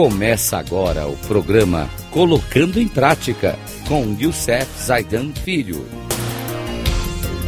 Começa 0.00 0.56
agora 0.56 1.08
o 1.08 1.16
programa 1.26 1.88
Colocando 2.12 2.78
em 2.78 2.86
Prática 2.86 3.58
com 3.88 4.16
Youssef 4.16 4.64
Zaidan 4.80 5.32
Filho. 5.32 5.84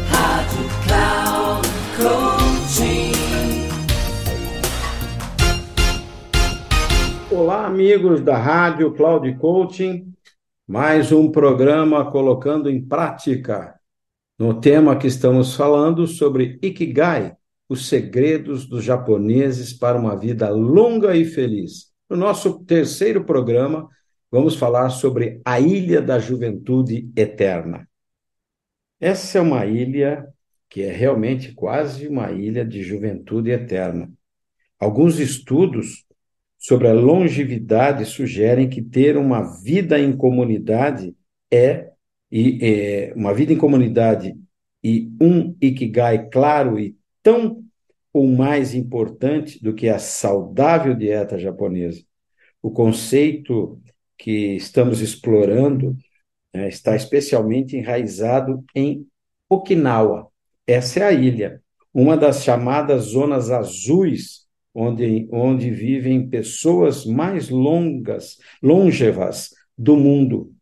Rádio 0.09 0.67
Cloud 0.85 1.69
Coaching. 1.95 3.13
Olá, 7.33 7.67
amigos 7.67 8.19
da 8.19 8.37
Rádio 8.37 8.91
Cloud 8.95 9.33
Coaching. 9.35 10.11
Mais 10.67 11.13
um 11.13 11.31
programa 11.31 12.11
colocando 12.11 12.69
em 12.69 12.85
prática. 12.85 13.79
No 14.37 14.59
tema 14.59 14.97
que 14.97 15.07
estamos 15.07 15.55
falando 15.55 16.05
sobre 16.05 16.59
Ikigai, 16.61 17.33
os 17.69 17.87
segredos 17.87 18.65
dos 18.65 18.83
japoneses 18.83 19.71
para 19.71 19.97
uma 19.97 20.17
vida 20.17 20.49
longa 20.49 21.15
e 21.15 21.23
feliz. 21.23 21.90
No 22.11 22.17
nosso 22.17 22.59
terceiro 22.65 23.23
programa, 23.23 23.87
vamos 24.29 24.57
falar 24.57 24.89
sobre 24.89 25.39
a 25.45 25.61
Ilha 25.61 26.01
da 26.01 26.19
Juventude 26.19 27.09
Eterna. 27.15 27.87
Essa 28.99 29.37
é 29.37 29.41
uma 29.41 29.65
ilha 29.65 30.27
que 30.69 30.81
é 30.81 30.91
realmente 30.91 31.53
quase 31.53 32.09
uma 32.09 32.29
ilha 32.33 32.65
de 32.65 32.83
juventude 32.83 33.49
eterna. 33.49 34.11
Alguns 34.77 35.21
estudos 35.21 36.05
sobre 36.57 36.89
a 36.89 36.93
longevidade 36.93 38.03
sugerem 38.03 38.67
que 38.67 38.81
ter 38.81 39.15
uma 39.15 39.43
vida 39.63 39.97
em 39.97 40.11
comunidade 40.11 41.15
é, 41.49 41.91
e, 42.29 42.59
é 42.61 43.13
uma 43.15 43.33
vida 43.33 43.53
em 43.53 43.57
comunidade 43.57 44.35
e 44.83 45.09
um 45.21 45.55
ikigai 45.61 46.27
claro 46.27 46.77
e 46.77 46.93
tão 47.23 47.63
ou 48.13 48.27
mais 48.27 48.73
importante 48.73 49.61
do 49.63 49.73
que 49.73 49.87
a 49.89 49.99
saudável 49.99 50.93
dieta 50.93 51.37
japonesa. 51.37 52.03
O 52.61 52.69
conceito 52.71 53.81
que 54.17 54.55
estamos 54.55 55.01
explorando 55.01 55.95
né, 56.53 56.67
está 56.67 56.95
especialmente 56.95 57.75
enraizado 57.75 58.63
em 58.75 59.07
Okinawa. 59.49 60.27
Essa 60.67 60.99
é 60.99 61.03
a 61.03 61.11
ilha, 61.11 61.61
uma 61.93 62.15
das 62.15 62.43
chamadas 62.43 63.03
zonas 63.03 63.49
azuis, 63.49 64.45
onde, 64.73 65.27
onde 65.31 65.69
vivem 65.71 66.29
pessoas 66.29 67.05
mais 67.05 67.49
longas, 67.49 68.37
longevas 68.61 69.49
do 69.77 69.97
mundo. 69.97 70.53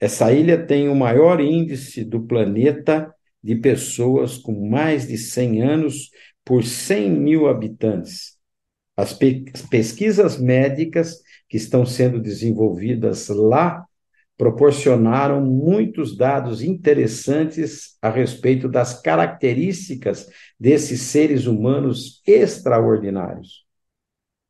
Essa 0.00 0.32
ilha 0.32 0.66
tem 0.66 0.88
o 0.88 0.94
maior 0.94 1.40
índice 1.40 2.04
do 2.04 2.22
planeta 2.22 3.14
de 3.42 3.54
pessoas 3.54 4.38
com 4.38 4.68
mais 4.68 5.06
de 5.06 5.18
100 5.18 5.62
anos 5.62 6.10
por 6.44 6.64
100 6.64 7.10
mil 7.10 7.48
habitantes. 7.48 8.36
As 8.96 9.12
pe 9.12 9.44
pesquisas 9.70 10.38
médicas 10.38 11.20
que 11.48 11.56
estão 11.56 11.84
sendo 11.84 12.20
desenvolvidas 12.20 13.28
lá 13.28 13.84
proporcionaram 14.36 15.40
muitos 15.40 16.16
dados 16.16 16.62
interessantes 16.62 17.96
a 18.02 18.10
respeito 18.10 18.68
das 18.68 19.00
características 19.00 20.28
desses 20.58 21.02
seres 21.02 21.46
humanos 21.46 22.20
extraordinários. 22.26 23.64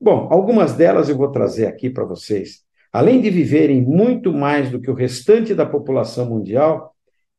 Bom, 0.01 0.29
algumas 0.31 0.75
delas 0.75 1.09
eu 1.09 1.17
vou 1.17 1.31
trazer 1.31 1.67
aqui 1.67 1.91
para 1.91 2.05
vocês. 2.05 2.63
Além 2.93 3.21
de 3.21 3.31
viverem 3.31 3.83
muito 3.83 4.33
mais 4.33 4.71
do 4.71 4.81
que 4.81 4.91
o 4.91 4.95
restante 4.95 5.55
da 5.55 5.67
população 5.67 6.27
mundial, 6.27 6.95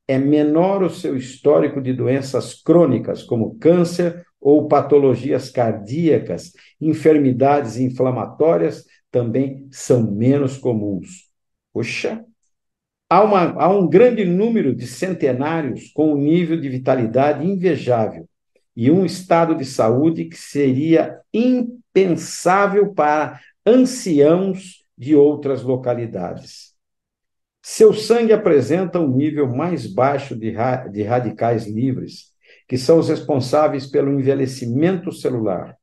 é 0.08 0.18
menor 0.18 0.84
o 0.84 0.90
seu 0.90 1.16
histórico 1.16 1.82
de 1.82 1.94
doenças 1.94 2.54
crônicas, 2.62 3.24
como 3.24 3.58
câncer 3.58 4.26
ou 4.46 4.68
patologias 4.68 5.50
cardíacas, 5.50 6.52
enfermidades 6.80 7.78
inflamatórias 7.78 8.86
também 9.10 9.68
são 9.72 10.04
menos 10.12 10.56
comuns. 10.56 11.32
Poxa, 11.74 12.24
há, 13.10 13.24
uma, 13.24 13.54
há 13.60 13.76
um 13.76 13.90
grande 13.90 14.24
número 14.24 14.76
de 14.76 14.86
centenários 14.86 15.92
com 15.96 16.14
um 16.14 16.18
nível 16.18 16.62
de 16.62 16.70
vitalidade 16.70 17.44
invejável 17.44 18.30
e 18.76 18.92
um 18.92 19.04
estado 19.04 19.56
de 19.56 19.66
saúde 19.66 20.26
que 20.26 20.38
seria 20.38 21.20
impensável 21.34 22.94
para 22.94 23.42
anciãos 23.66 24.86
de 24.96 25.16
outras 25.16 25.64
localidades. 25.64 26.76
Seu 27.64 27.96
sangue 27.96 28.32
apresenta 28.32 29.00
um 29.00 29.08
nível 29.08 29.48
mais 29.48 29.88
baixo 29.88 30.36
de, 30.36 30.52
ra 30.52 30.88
de 30.88 31.02
radicais 31.02 31.66
livres, 31.66 32.35
que 32.68 32.78
são 32.78 33.00
os 33.00 33.10
responsáveis 33.10 33.86
pelo 33.86 34.12
envelhecimento 34.12 35.12
celular, 35.12 35.78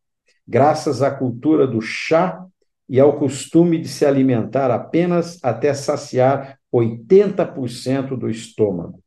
graças 0.46 1.02
à 1.02 1.10
cultura 1.10 1.66
do 1.66 1.80
chá 1.80 2.44
e 2.88 2.98
ao 2.98 3.18
costume 3.18 3.78
de 3.78 3.88
se 3.88 4.04
alimentar 4.04 4.70
apenas 4.70 5.38
até 5.42 5.72
saciar 5.72 6.58
80% 6.72 8.16
do 8.16 8.28
estômago. 8.28 9.02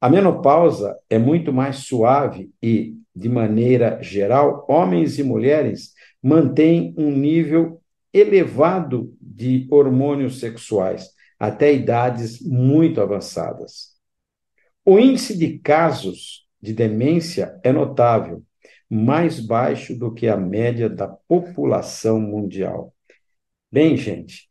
A 0.00 0.08
menopausa 0.08 0.96
é 1.10 1.18
muito 1.18 1.52
mais 1.52 1.78
suave 1.78 2.52
e, 2.62 2.94
de 3.14 3.28
maneira 3.28 4.00
geral, 4.00 4.64
homens 4.68 5.18
e 5.18 5.24
mulheres 5.24 5.92
mantêm 6.22 6.94
um 6.96 7.10
nível 7.10 7.80
elevado 8.12 9.12
de 9.20 9.66
hormônios 9.70 10.38
sexuais 10.38 11.10
até 11.38 11.72
idades 11.72 12.40
muito 12.40 13.00
avançadas. 13.00 13.96
O 14.84 14.98
índice 14.98 15.36
de 15.36 15.58
casos 15.58 16.47
de 16.60 16.72
demência 16.72 17.58
é 17.62 17.72
notável, 17.72 18.42
mais 18.88 19.40
baixo 19.40 19.96
do 19.96 20.12
que 20.12 20.28
a 20.28 20.36
média 20.36 20.88
da 20.88 21.06
população 21.06 22.20
mundial. 22.20 22.94
Bem, 23.70 23.96
gente, 23.96 24.48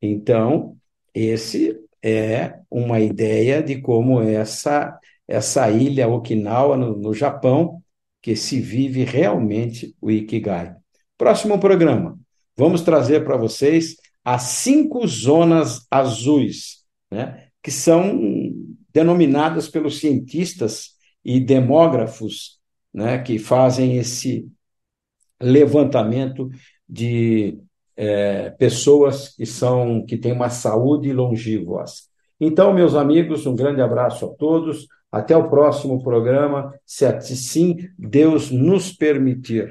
então, 0.00 0.76
esse 1.14 1.78
é 2.02 2.60
uma 2.70 3.00
ideia 3.00 3.62
de 3.62 3.80
como 3.80 4.20
essa, 4.20 4.98
essa 5.26 5.70
ilha 5.70 6.08
Okinawa, 6.08 6.76
no, 6.76 6.96
no 6.96 7.14
Japão, 7.14 7.82
que 8.20 8.36
se 8.36 8.60
vive 8.60 9.04
realmente 9.04 9.94
o 10.00 10.10
Ikigai. 10.10 10.76
Próximo 11.16 11.58
programa, 11.58 12.18
vamos 12.56 12.82
trazer 12.82 13.24
para 13.24 13.36
vocês 13.36 13.96
as 14.24 14.42
cinco 14.42 15.06
zonas 15.06 15.86
azuis, 15.90 16.84
né, 17.10 17.48
que 17.62 17.70
são 17.70 18.20
denominadas 18.92 19.68
pelos 19.68 19.98
cientistas 19.98 20.97
e 21.24 21.40
demógrafos 21.40 22.58
né, 22.92 23.18
que 23.18 23.38
fazem 23.38 23.96
esse 23.96 24.48
levantamento 25.40 26.50
de 26.88 27.58
é, 27.96 28.50
pessoas 28.50 29.34
que 29.34 29.44
são 29.44 30.04
que 30.06 30.16
têm 30.16 30.32
uma 30.32 30.50
saúde 30.50 31.12
longínqua. 31.12 31.84
Então, 32.40 32.72
meus 32.72 32.94
amigos, 32.94 33.46
um 33.46 33.54
grande 33.54 33.80
abraço 33.80 34.24
a 34.24 34.28
todos. 34.28 34.86
Até 35.10 35.36
o 35.36 35.48
próximo 35.48 36.02
programa, 36.02 36.72
se 36.84 37.06
assim 37.06 37.88
Deus 37.98 38.50
nos 38.50 38.92
permitir. 38.92 39.70